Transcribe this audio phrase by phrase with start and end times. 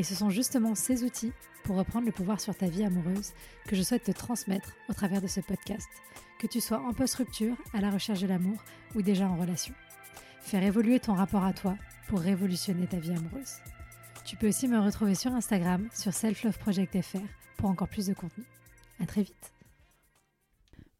[0.00, 3.34] Et ce sont justement ces outils pour reprendre le pouvoir sur ta vie amoureuse
[3.66, 5.90] que je souhaite te transmettre au travers de ce podcast,
[6.38, 8.56] que tu sois en post-rupture, à la recherche de l'amour
[8.94, 9.74] ou déjà en relation.
[10.40, 11.76] Faire évoluer ton rapport à toi
[12.08, 13.56] pour révolutionner ta vie amoureuse.
[14.24, 17.18] Tu peux aussi me retrouver sur Instagram, sur selfloveproject.fr
[17.58, 18.44] pour encore plus de contenu.
[19.00, 19.52] À très vite.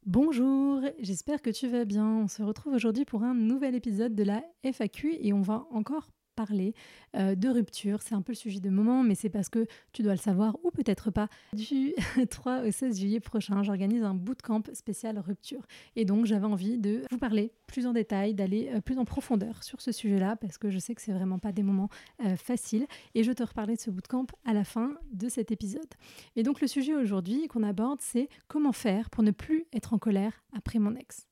[0.05, 2.07] Bonjour, j'espère que tu vas bien.
[2.07, 6.11] On se retrouve aujourd'hui pour un nouvel épisode de la FAQ et on va encore
[6.35, 6.75] parler
[7.17, 8.03] euh, de rupture.
[8.03, 10.57] C'est un peu le sujet de moment, mais c'est parce que tu dois le savoir
[10.65, 11.29] ou peut-être pas.
[11.53, 11.95] Du
[12.31, 15.67] 3 au 16 juillet prochain, j'organise un bootcamp spécial rupture.
[15.97, 19.63] Et donc, j'avais envie de vous parler plus en détail, d'aller euh, plus en profondeur
[19.63, 21.89] sur ce sujet-là, parce que je sais que c'est vraiment pas des moments
[22.25, 22.87] euh, faciles.
[23.15, 25.95] Et je te reparlerai de ce bootcamp à la fin de cet épisode.
[26.37, 29.99] Et donc, le sujet aujourd'hui qu'on aborde, c'est comment faire pour ne plus être en
[29.99, 31.30] colère après mon ex.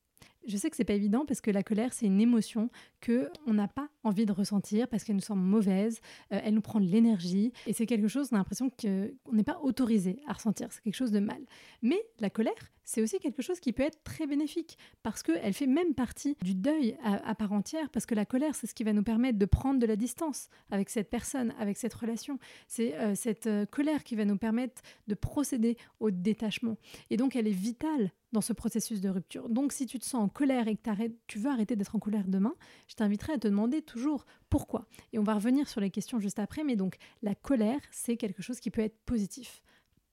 [0.48, 3.52] Je sais que c'est pas évident parce que la colère, c'est une émotion que on
[3.52, 6.00] n'a pas envie de ressentir parce qu'elle nous semble mauvaise,
[6.32, 9.44] euh, elle nous prend de l'énergie et c'est quelque chose, on a l'impression qu'on n'est
[9.44, 11.40] pas autorisé à ressentir, c'est quelque chose de mal.
[11.82, 15.66] Mais la colère, c'est aussi quelque chose qui peut être très bénéfique parce qu'elle fait
[15.66, 18.94] même partie du deuil à, part entière parce que la colère, c'est ce qui va
[18.94, 22.38] nous permettre de prendre de la distance avec cette personne, avec cette relation.
[22.66, 26.78] C'est euh, cette euh, colère qui va nous permettre de procéder au détachement.
[27.10, 29.50] Et donc, elle est vitale dans ce processus de rupture.
[29.50, 32.26] Donc si tu te sens en colère et que tu veux arrêter d'être en colère
[32.26, 32.54] demain,
[32.86, 34.86] je t'inviterai à te demander toujours pourquoi.
[35.12, 38.42] Et on va revenir sur les questions juste après, mais donc la colère, c'est quelque
[38.42, 39.62] chose qui peut être positif.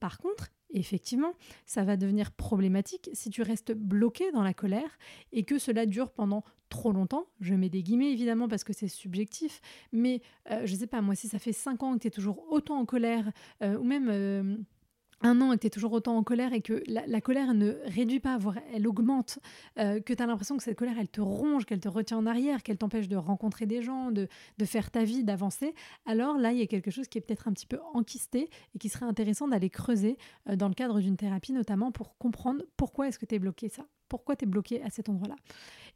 [0.05, 1.33] Par contre, effectivement,
[1.65, 4.99] ça va devenir problématique si tu restes bloqué dans la colère
[5.31, 7.25] et que cela dure pendant trop longtemps.
[7.39, 9.61] Je mets des guillemets évidemment parce que c'est subjectif,
[9.91, 10.21] mais
[10.51, 12.45] euh, je ne sais pas, moi si ça fait 5 ans que tu es toujours
[12.51, 13.31] autant en colère,
[13.63, 14.63] euh, ou même...
[15.21, 17.77] Un an et que tu es toujours autant en colère et que la, colère ne
[17.85, 19.39] réduit pas, voire elle augmente,
[19.79, 22.25] euh, que tu as l'impression que cette colère, elle te ronge, qu'elle te retient en
[22.25, 24.27] arrière, qu'elle t'empêche de rencontrer des gens, de,
[24.57, 25.73] de faire ta vie, d'avancer,
[26.05, 28.79] alors là, il y a quelque chose qui est peut-être un petit peu enquisté et
[28.79, 30.17] qui serait intéressant d'aller creuser
[30.49, 33.69] euh, dans le cadre d'une thérapie, notamment pour comprendre pourquoi est-ce que tu es bloqué
[33.69, 35.35] ça pourquoi tu es bloqué à cet endroit-là.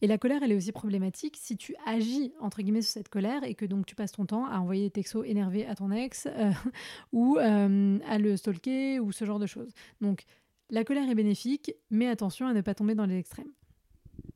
[0.02, 3.44] Et la colère, elle est aussi problématique si tu agis, entre guillemets, sur cette colère
[3.44, 6.28] et que donc tu passes ton temps à envoyer des textos énervés à ton ex
[6.28, 6.52] euh,
[7.12, 9.72] ou euh, à le stalker ou ce genre de choses.
[10.02, 10.24] Donc,
[10.70, 13.52] la colère est bénéfique, mais attention à ne pas tomber dans les extrêmes.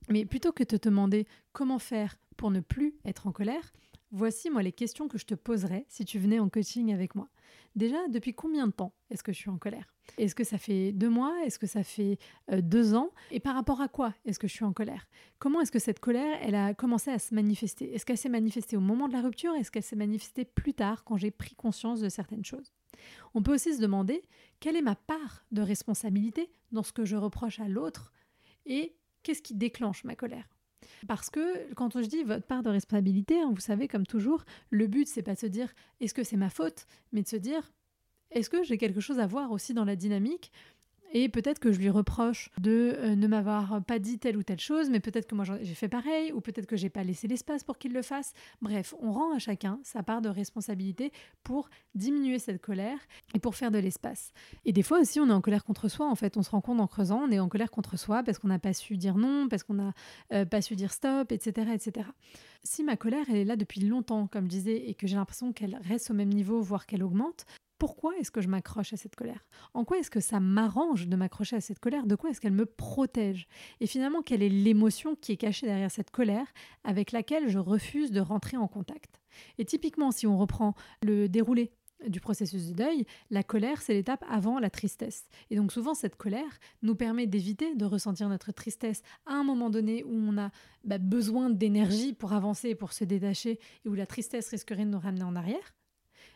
[0.09, 3.71] Mais plutôt que de te demander comment faire pour ne plus être en colère,
[4.13, 7.27] voici moi les questions que je te poserais si tu venais en coaching avec moi.
[7.75, 9.93] Déjà, depuis combien de temps est-ce que je suis en colère?
[10.17, 11.33] Est-ce que ça fait deux mois?
[11.43, 12.19] Est-ce que ça fait
[12.51, 13.09] euh, deux ans?
[13.31, 15.07] Et par rapport à quoi est-ce que je suis en colère?
[15.39, 17.93] Comment est-ce que cette colère, elle a commencé à se manifester?
[17.93, 19.55] Est-ce qu'elle s'est manifestée au moment de la rupture?
[19.55, 22.71] Est-ce qu'elle s'est manifestée plus tard quand j'ai pris conscience de certaines choses?
[23.33, 24.21] On peut aussi se demander
[24.59, 28.13] quelle est ma part de responsabilité dans ce que je reproche à l'autre?
[28.65, 30.52] Et qu'est-ce qui déclenche ma colère?
[31.07, 34.87] Parce que quand je dis votre part de responsabilité, hein, vous savez, comme toujours, le
[34.87, 37.71] but, c'est pas de se dire est-ce que c'est ma faute, mais de se dire
[38.31, 40.51] est-ce que j'ai quelque chose à voir aussi dans la dynamique
[41.13, 44.59] et peut-être que je lui reproche de euh, ne m'avoir pas dit telle ou telle
[44.59, 47.63] chose, mais peut-être que moi j'ai fait pareil, ou peut-être que j'ai pas laissé l'espace
[47.63, 48.33] pour qu'il le fasse.
[48.61, 51.11] Bref, on rend à chacun sa part de responsabilité
[51.43, 52.97] pour diminuer cette colère
[53.35, 54.33] et pour faire de l'espace.
[54.65, 56.09] Et des fois aussi, on est en colère contre soi.
[56.09, 58.39] En fait, on se rend compte en creusant, on est en colère contre soi parce
[58.39, 59.93] qu'on n'a pas su dire non, parce qu'on n'a
[60.31, 62.07] euh, pas su dire stop, etc., etc.
[62.63, 65.53] Si ma colère, elle est là depuis longtemps, comme je disais, et que j'ai l'impression
[65.53, 67.45] qu'elle reste au même niveau, voire qu'elle augmente,
[67.77, 69.45] pourquoi est-ce que je m'accroche à cette colère?
[69.73, 72.05] En quoi est-ce que ça m'arrange de m'accrocher à cette colère?
[72.05, 73.47] De quoi est-ce qu'elle me protège?
[73.79, 76.47] Et finalement, quelle est l'émotion qui est cachée derrière cette colère
[76.83, 79.21] avec laquelle je refuse de rentrer en contact?
[79.57, 81.71] Et typiquement, si on reprend le déroulé
[82.07, 85.27] du processus de deuil, la colère, c'est l'étape avant la tristesse.
[85.49, 89.69] Et donc souvent, cette colère nous permet d'éviter de ressentir notre tristesse à un moment
[89.69, 90.51] donné où on a
[90.83, 94.99] bah, besoin d'énergie pour avancer, pour se détacher, et où la tristesse risquerait de nous
[94.99, 95.73] ramener en arrière.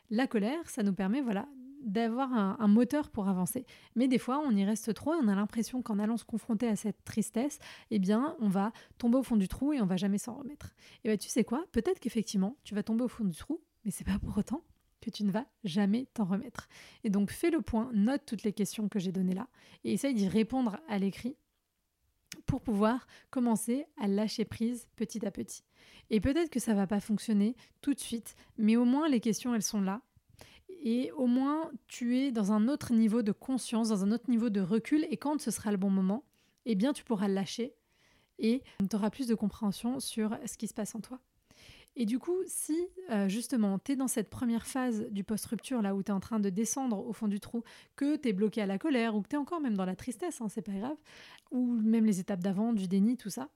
[0.10, 1.48] La colère, ça nous permet voilà,
[1.82, 3.66] d'avoir un, moteur pour avancer.
[3.96, 6.68] Mais des fois, on y reste trop et on a l'impression qu'en allant se confronter
[6.68, 7.60] à cette tristesse,
[7.92, 10.76] eh bien, on va tomber au fond du trou et on va jamais s'en remettre.
[11.04, 11.66] Et bien, tu sais quoi?
[11.72, 14.64] Peut-être qu'effectivement, tu vas tomber au fond du trou, mais c'est pas pour autant
[15.02, 16.68] que tu ne vas jamais t'en remettre.
[17.04, 19.48] Et donc, fais le point, note toutes les questions que j'ai données là
[19.84, 21.36] et essaye d'y répondre à l'écrit
[22.46, 25.64] pour pouvoir commencer à lâcher prise petit à petit.
[26.10, 29.54] Et peut-être que ça va pas fonctionner tout de suite, mais au moins les questions
[29.54, 30.02] elles sont là.
[30.84, 34.50] Et au moins, tu es dans un autre niveau de conscience, dans un autre niveau
[34.50, 35.06] de recul.
[35.10, 36.24] Et quand ce sera le bon moment,
[36.66, 37.74] eh bien, tu pourras lâcher
[38.40, 41.20] et tu auras plus de compréhension sur ce qui se passe en toi.
[42.00, 42.78] Et du coup, si
[43.10, 46.20] euh, justement tu es dans cette première phase du post-rupture, là où tu es en
[46.20, 47.64] train de descendre au fond du trou,
[47.96, 49.96] que tu es bloqué à la colère ou que tu es encore même dans la
[49.96, 50.98] tristesse, hein, c'est pas grave,
[51.50, 53.50] ou même les étapes d'avant, du déni, tout ça,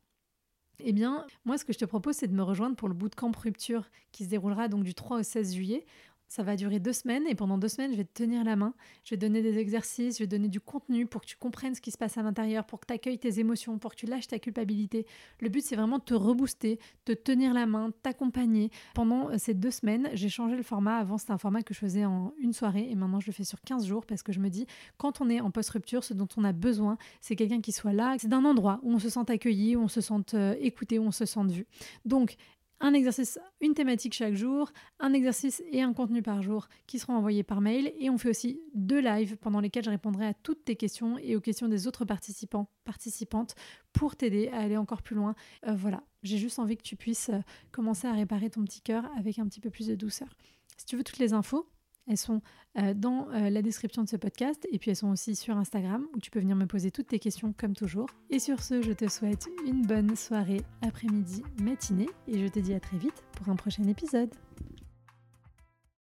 [0.83, 3.31] eh bien, moi, ce que je te propose, c'est de me rejoindre pour le bootcamp
[3.38, 5.85] rupture qui se déroulera donc du 3 au 16 juillet.
[6.31, 8.73] Ça va durer deux semaines et pendant deux semaines, je vais te tenir la main.
[9.03, 11.81] Je vais donner des exercices, je vais donner du contenu pour que tu comprennes ce
[11.81, 14.27] qui se passe à l'intérieur, pour que tu accueilles tes émotions, pour que tu lâches
[14.27, 15.05] ta culpabilité.
[15.41, 18.71] Le but, c'est vraiment de te rebooster, te tenir la main, t'accompagner.
[18.93, 20.99] Pendant euh, ces deux semaines, j'ai changé le format.
[20.99, 23.43] Avant, c'était un format que je faisais en une soirée et maintenant, je le fais
[23.43, 24.67] sur 15 jours parce que je me dis,
[24.97, 28.15] quand on est en post-rupture, ce dont on a besoin, c'est quelqu'un qui soit là.
[28.17, 31.03] C'est d'un endroit où on se sent accueilli, où on se sent euh, écouté, où
[31.03, 31.67] on se sent vu.
[32.05, 32.37] Donc,
[32.81, 37.13] un exercice, une thématique chaque jour, un exercice et un contenu par jour qui seront
[37.13, 37.93] envoyés par mail.
[37.99, 41.35] Et on fait aussi deux lives pendant lesquels je répondrai à toutes tes questions et
[41.35, 43.55] aux questions des autres participants, participantes
[43.93, 45.35] pour t'aider à aller encore plus loin.
[45.67, 47.39] Euh, voilà, j'ai juste envie que tu puisses euh,
[47.71, 50.29] commencer à réparer ton petit cœur avec un petit peu plus de douceur.
[50.77, 51.67] Si tu veux toutes les infos,
[52.11, 52.41] elles sont
[52.77, 56.05] euh, dans euh, la description de ce podcast et puis elles sont aussi sur Instagram
[56.13, 58.07] où tu peux venir me poser toutes tes questions comme toujours.
[58.29, 62.73] Et sur ce, je te souhaite une bonne soirée, après-midi, matinée et je te dis
[62.73, 64.29] à très vite pour un prochain épisode.